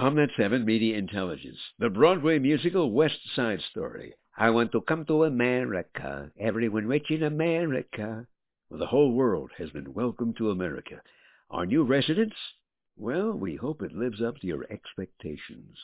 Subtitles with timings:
[0.00, 1.58] OmNet 7 Media Intelligence.
[1.78, 4.14] The Broadway musical West Side Story.
[4.34, 6.32] I want to come to America.
[6.40, 8.26] Everyone rich in America.
[8.70, 11.02] Well, the whole world has been welcomed to America.
[11.50, 12.36] Our new residents?
[12.96, 15.76] Well, we hope it lives up to your expectations.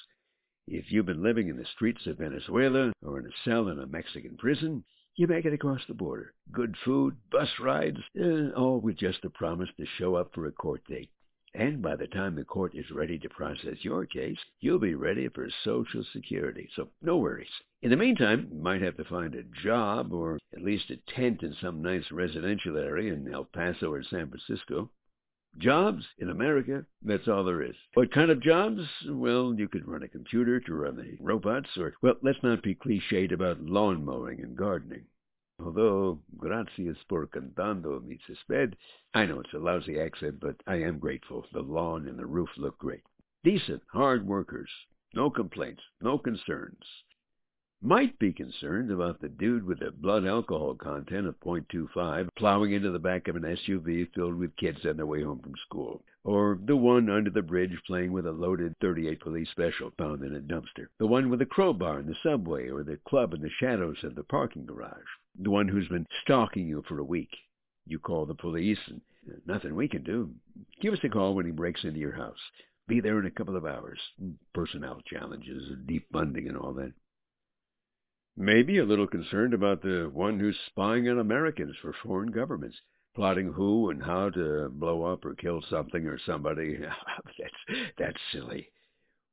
[0.66, 3.86] If you've been living in the streets of Venezuela or in a cell in a
[3.86, 4.82] Mexican prison,
[5.16, 6.32] you make it across the border.
[6.50, 10.52] Good food, bus rides, eh, all with just a promise to show up for a
[10.52, 11.10] court date.
[11.58, 15.26] And by the time the court is ready to process your case, you'll be ready
[15.28, 16.68] for Social Security.
[16.76, 17.48] So no worries.
[17.80, 21.42] In the meantime, you might have to find a job or at least a tent
[21.42, 24.90] in some nice residential area in El Paso or San Francisco.
[25.56, 27.76] Jobs in America, that's all there is.
[27.94, 28.82] What kind of jobs?
[29.08, 32.74] Well, you could run a computer to run the robots, or, well, let's not be
[32.74, 35.06] cliched about lawn mowing and gardening.
[35.58, 38.74] Although, gracias por cantando, mi césped.
[39.14, 41.46] I know it's a lousy accent, but I am grateful.
[41.50, 43.02] The lawn and the roof look great.
[43.42, 44.68] Decent, hard workers.
[45.14, 46.84] No complaints, no concerns.
[47.80, 52.90] Might be concerned about the dude with the blood alcohol content of .25 plowing into
[52.90, 56.04] the back of an SUV filled with kids on their way home from school.
[56.22, 60.36] Or the one under the bridge playing with a loaded 38 police special found in
[60.36, 60.88] a dumpster.
[60.98, 64.14] The one with a crowbar in the subway or the club in the shadows of
[64.14, 65.00] the parking garage
[65.38, 67.30] the one who's been stalking you for a week.
[67.86, 69.00] You call the police, and
[69.46, 70.30] nothing we can do.
[70.80, 72.38] Give us a call when he breaks into your house.
[72.88, 73.98] Be there in a couple of hours.
[74.54, 76.92] Personnel challenges, defunding, and all that.
[78.36, 82.76] Maybe a little concerned about the one who's spying on Americans for foreign governments,
[83.14, 86.78] plotting who and how to blow up or kill something or somebody.
[87.38, 88.68] that's that's silly.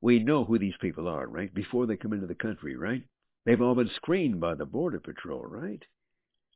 [0.01, 1.53] We know who these people are, right?
[1.53, 3.03] Before they come into the country, right?
[3.45, 5.83] They've all been screened by the Border Patrol, right?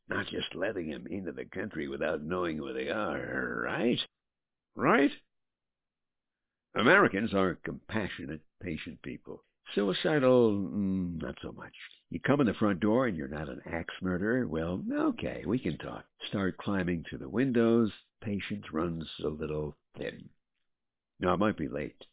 [0.10, 4.00] Not just letting them into the country without knowing who they are, right?
[4.76, 5.12] Right?
[6.76, 9.44] Americans are compassionate, patient people.
[9.74, 11.74] Suicidal, mm, not so much.
[12.10, 15.59] You come in the front door and you're not an axe murderer, well, okay, we
[15.59, 16.06] can talk.
[16.30, 20.30] Start climbing to the windows, patience runs a little thin.
[21.20, 22.06] Now, it might be late.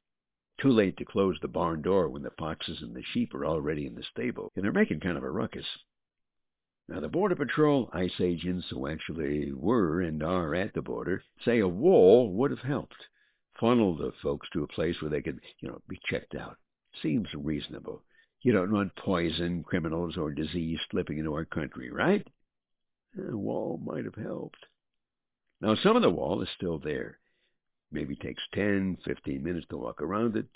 [0.64, 3.84] Too late to close the barn door when the foxes and the sheep are already
[3.86, 5.66] in the stable, and they're making kind of a ruckus.
[6.88, 11.58] Now, the Border Patrol ICE agents who actually were and are at the border say
[11.58, 12.96] a wall would have helped.
[13.60, 16.56] Funnel the folks to a place where they could, you know, be checked out.
[17.02, 18.02] Seems reasonable.
[18.40, 22.26] You don't want poison, criminals, or disease slipping into our country, right?
[23.18, 24.64] A wall might have helped.
[25.60, 27.18] Now, some of the wall is still there.
[27.94, 30.46] Maybe takes ten, fifteen minutes to walk around it.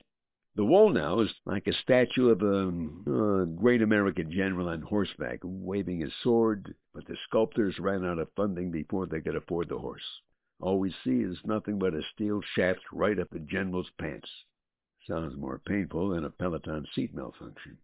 [0.56, 5.38] The wall now is like a statue of a, a, great American general on horseback
[5.44, 9.78] waving his sword, but the sculptors ran out of funding before they could afford the
[9.78, 10.03] horse.
[10.60, 14.28] All we see is nothing but a steel shaft right up the general's pants.
[15.06, 17.78] Sounds more painful than a Peloton seat malfunction.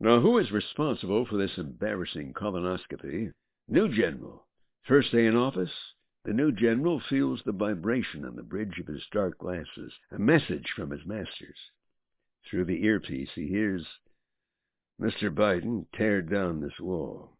[0.00, 3.32] Now, who is responsible for this embarrassing colonoscopy?
[3.68, 4.46] New general.
[4.88, 5.70] First day in office?
[6.26, 10.72] The new general feels the vibration on the bridge of his dark glasses, a message
[10.74, 11.70] from his masters.
[12.42, 13.86] Through the earpiece he hears,
[15.00, 15.32] Mr.
[15.32, 17.36] Biden, tear down this wall.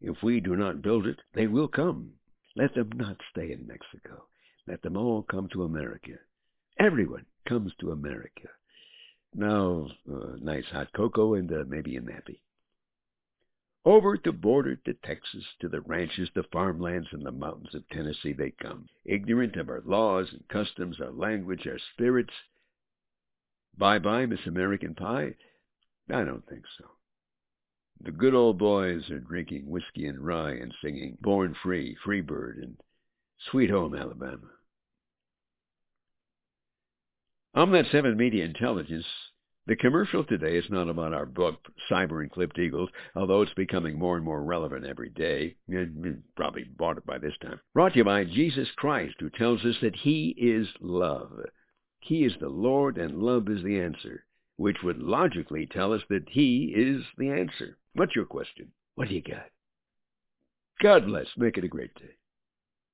[0.00, 2.14] If we do not build it, they will come.
[2.56, 4.26] Let them not stay in Mexico.
[4.66, 6.18] Let them all come to America.
[6.80, 8.48] Everyone comes to America.
[9.36, 12.40] Now, uh, nice hot cocoa and uh, maybe a nappy.
[13.84, 18.34] Over the border to Texas, to the ranches, the farmlands, and the mountains of Tennessee
[18.34, 22.34] they come, ignorant of our laws and customs, our language, our spirits.
[23.78, 25.34] Bye-bye, Miss American Pie?
[26.10, 26.84] I don't think so.
[28.02, 32.58] The good old boys are drinking whiskey and rye and singing Born Free, Free Bird,
[32.58, 32.76] and
[33.50, 34.50] Sweet Home Alabama.
[37.54, 39.06] I'm OmNet 7 Media Intelligence
[39.66, 41.56] the commercial today is not about our book,
[41.90, 45.54] Cyber and Clipped Eagles, although it's becoming more and more relevant every day.
[45.68, 47.60] You probably bought it by this time.
[47.74, 51.32] Brought to you by Jesus Christ, who tells us that He is love.
[52.00, 54.24] He is the Lord and love is the answer,
[54.56, 57.78] which would logically tell us that He is the answer.
[57.94, 58.72] What's your question?
[58.94, 59.50] What do you got?
[60.82, 61.26] God bless.
[61.36, 62.16] Make it a great day.